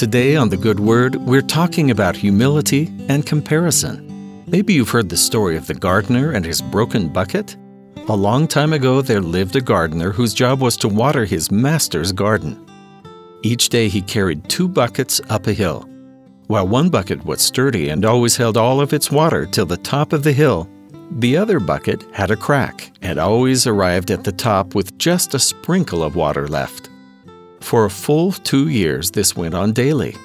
[0.00, 4.42] Today on The Good Word, we're talking about humility and comparison.
[4.46, 7.54] Maybe you've heard the story of the gardener and his broken bucket.
[8.08, 12.12] A long time ago, there lived a gardener whose job was to water his master's
[12.12, 12.64] garden.
[13.42, 15.86] Each day, he carried two buckets up a hill.
[16.46, 20.14] While one bucket was sturdy and always held all of its water till the top
[20.14, 20.66] of the hill,
[21.18, 25.38] the other bucket had a crack and always arrived at the top with just a
[25.38, 26.89] sprinkle of water left.
[27.60, 30.16] For a full two years, this went on daily.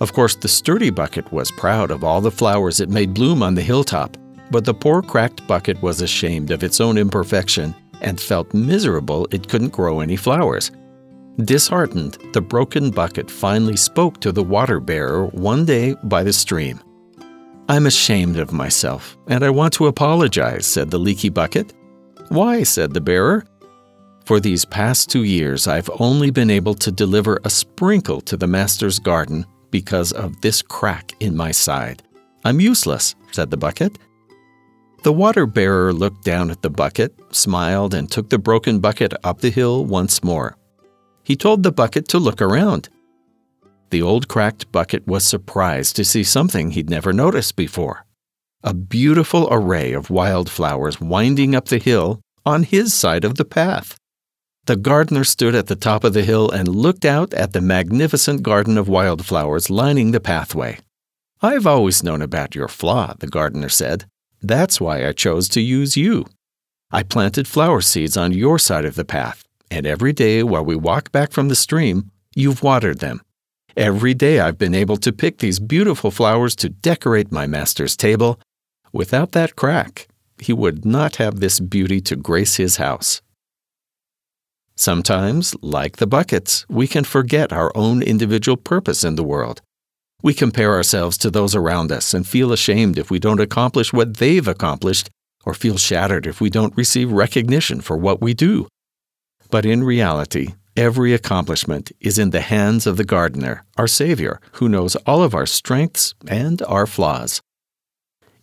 [0.00, 3.54] Of course, the sturdy bucket was proud of all the flowers it made bloom on
[3.54, 4.16] the hilltop,
[4.50, 9.48] but the poor cracked bucket was ashamed of its own imperfection and felt miserable it
[9.48, 10.70] couldn't grow any flowers.
[11.44, 16.80] Disheartened, the broken bucket finally spoke to the water bearer one day by the stream.
[17.68, 21.72] I'm ashamed of myself, and I want to apologize, said the leaky bucket.
[22.28, 22.62] Why?
[22.62, 23.44] said the bearer.
[24.30, 28.46] For these past two years, I've only been able to deliver a sprinkle to the
[28.46, 32.04] master's garden because of this crack in my side.
[32.44, 33.98] I'm useless, said the bucket.
[35.02, 39.40] The water bearer looked down at the bucket, smiled, and took the broken bucket up
[39.40, 40.56] the hill once more.
[41.24, 42.88] He told the bucket to look around.
[43.90, 48.06] The old cracked bucket was surprised to see something he'd never noticed before
[48.62, 53.96] a beautiful array of wildflowers winding up the hill on his side of the path.
[54.70, 58.44] The gardener stood at the top of the hill and looked out at the magnificent
[58.44, 60.78] garden of wildflowers lining the pathway.
[61.42, 64.04] I've always known about your flaw, the gardener said.
[64.40, 66.24] That's why I chose to use you.
[66.92, 70.76] I planted flower seeds on your side of the path, and every day while we
[70.76, 73.22] walk back from the stream, you've watered them.
[73.76, 78.38] Every day I've been able to pick these beautiful flowers to decorate my master's table.
[78.92, 80.06] Without that crack,
[80.38, 83.20] he would not have this beauty to grace his house.
[84.80, 89.60] Sometimes, like the buckets, we can forget our own individual purpose in the world.
[90.22, 94.16] We compare ourselves to those around us and feel ashamed if we don't accomplish what
[94.16, 95.10] they've accomplished,
[95.44, 98.68] or feel shattered if we don't receive recognition for what we do.
[99.50, 104.66] But in reality, every accomplishment is in the hands of the gardener, our Savior, who
[104.66, 107.42] knows all of our strengths and our flaws.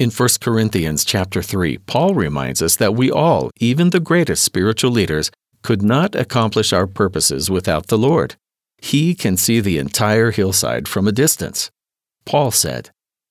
[0.00, 4.90] In 1 Corinthians chapter 3, Paul reminds us that we all, even the greatest spiritual
[4.90, 5.30] leaders,
[5.64, 8.36] could not accomplish our purposes without the Lord.
[8.78, 11.70] He can see the entire hillside from a distance.
[12.26, 12.90] Paul said,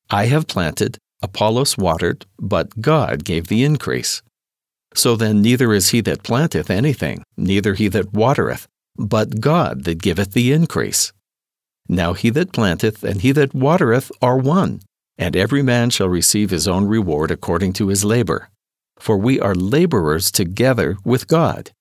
[0.09, 4.23] I have planted, Apollos watered, but God gave the increase.
[4.95, 8.67] So then neither is he that planteth anything, neither he that watereth,
[8.97, 11.13] but God that giveth the increase.
[11.87, 14.81] Now he that planteth and he that watereth are one,
[15.17, 18.49] and every man shall receive his own reward according to his labor.
[18.97, 21.71] For we are laborers together with God.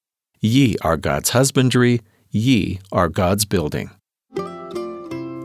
[0.45, 2.01] Ye are God's husbandry,
[2.33, 3.93] ye are God's building.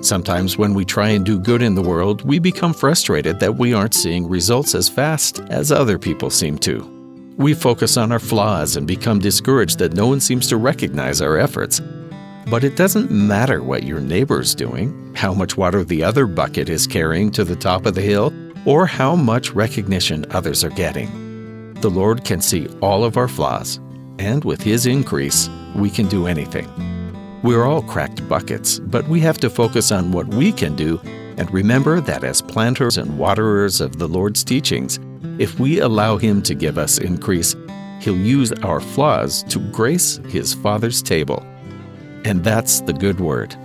[0.01, 3.75] Sometimes when we try and do good in the world, we become frustrated that we
[3.75, 6.81] aren't seeing results as fast as other people seem to.
[7.37, 11.37] We focus on our flaws and become discouraged that no one seems to recognize our
[11.37, 11.79] efforts.
[12.49, 16.87] But it doesn't matter what your neighbor's doing, how much water the other bucket is
[16.87, 18.33] carrying to the top of the hill,
[18.65, 21.75] or how much recognition others are getting.
[21.81, 23.79] The Lord can see all of our flaws
[24.19, 26.67] and with His increase, we can do anything.
[27.43, 30.99] We're all cracked buckets, but we have to focus on what we can do
[31.37, 34.99] and remember that as planters and waterers of the Lord's teachings,
[35.37, 37.55] if we allow Him to give us increase,
[38.01, 41.45] He'll use our flaws to grace His Father's table.
[42.25, 43.55] And that's the good word.